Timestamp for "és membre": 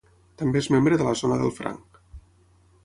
0.61-0.99